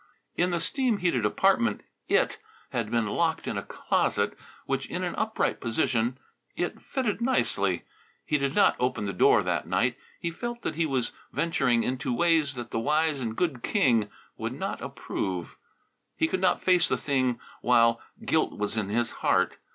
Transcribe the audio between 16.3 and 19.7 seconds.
not face the thing while guilt was in his heart.